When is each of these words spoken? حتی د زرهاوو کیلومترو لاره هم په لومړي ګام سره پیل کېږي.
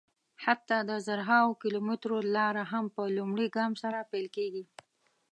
حتی 0.43 0.77
د 0.89 0.91
زرهاوو 1.07 1.59
کیلومترو 1.61 2.17
لاره 2.35 2.63
هم 2.71 2.85
په 2.95 3.01
لومړي 3.17 3.47
ګام 3.57 3.71
سره 3.83 4.07
پیل 4.11 4.27
کېږي. 4.35 4.63